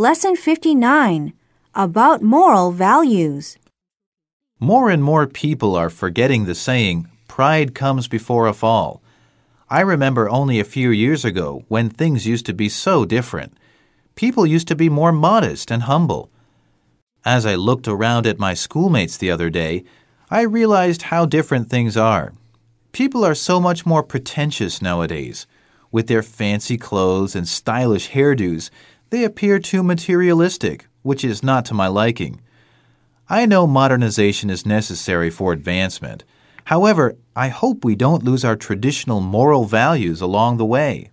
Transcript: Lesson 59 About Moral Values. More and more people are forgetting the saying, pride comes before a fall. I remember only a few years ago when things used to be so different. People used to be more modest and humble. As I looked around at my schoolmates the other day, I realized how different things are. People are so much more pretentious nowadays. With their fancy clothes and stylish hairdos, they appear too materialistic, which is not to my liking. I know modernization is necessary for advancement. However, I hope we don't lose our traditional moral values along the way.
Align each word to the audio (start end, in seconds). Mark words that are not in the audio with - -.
Lesson 0.00 0.34
59 0.34 1.34
About 1.74 2.22
Moral 2.22 2.72
Values. 2.72 3.58
More 4.58 4.88
and 4.88 5.04
more 5.04 5.26
people 5.26 5.76
are 5.76 5.90
forgetting 5.90 6.46
the 6.46 6.54
saying, 6.54 7.06
pride 7.28 7.74
comes 7.74 8.08
before 8.08 8.46
a 8.46 8.54
fall. 8.54 9.02
I 9.68 9.82
remember 9.82 10.30
only 10.30 10.58
a 10.58 10.64
few 10.64 10.88
years 10.88 11.22
ago 11.22 11.64
when 11.68 11.90
things 11.90 12.26
used 12.26 12.46
to 12.46 12.54
be 12.54 12.70
so 12.70 13.04
different. 13.04 13.52
People 14.14 14.46
used 14.46 14.68
to 14.68 14.74
be 14.74 14.88
more 14.88 15.12
modest 15.12 15.70
and 15.70 15.82
humble. 15.82 16.30
As 17.22 17.44
I 17.44 17.54
looked 17.54 17.86
around 17.86 18.26
at 18.26 18.38
my 18.38 18.54
schoolmates 18.54 19.18
the 19.18 19.30
other 19.30 19.50
day, 19.50 19.84
I 20.30 20.40
realized 20.44 21.12
how 21.12 21.26
different 21.26 21.68
things 21.68 21.98
are. 21.98 22.32
People 22.92 23.22
are 23.22 23.34
so 23.34 23.60
much 23.60 23.84
more 23.84 24.02
pretentious 24.02 24.80
nowadays. 24.80 25.46
With 25.92 26.06
their 26.06 26.22
fancy 26.22 26.78
clothes 26.78 27.36
and 27.36 27.46
stylish 27.46 28.12
hairdos, 28.12 28.70
they 29.10 29.24
appear 29.24 29.58
too 29.58 29.82
materialistic, 29.82 30.86
which 31.02 31.24
is 31.24 31.42
not 31.42 31.64
to 31.66 31.74
my 31.74 31.88
liking. 31.88 32.40
I 33.28 33.46
know 33.46 33.66
modernization 33.66 34.50
is 34.50 34.66
necessary 34.66 35.30
for 35.30 35.52
advancement. 35.52 36.24
However, 36.64 37.16
I 37.36 37.48
hope 37.48 37.84
we 37.84 37.94
don't 37.94 38.24
lose 38.24 38.44
our 38.44 38.56
traditional 38.56 39.20
moral 39.20 39.64
values 39.64 40.20
along 40.20 40.56
the 40.56 40.66
way. 40.66 41.10